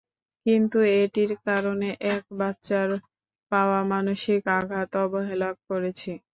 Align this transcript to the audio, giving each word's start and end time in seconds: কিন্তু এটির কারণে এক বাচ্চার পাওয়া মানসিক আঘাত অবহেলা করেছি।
কিন্তু 0.45 0.77
এটির 0.99 1.31
কারণে 1.45 1.85
এক 2.11 2.23
বাচ্চার 2.39 2.87
পাওয়া 3.51 3.79
মানসিক 3.91 4.41
আঘাত 4.57 4.91
অবহেলা 5.03 5.49
করেছি। 5.67 6.11